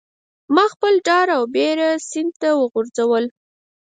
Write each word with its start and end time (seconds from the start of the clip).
ماخپل 0.55 0.93
ډار 1.07 1.27
او 1.37 1.43
بیره 1.53 1.89
سیند 2.09 2.33
ته 2.41 2.49
وغورځول 2.61 3.25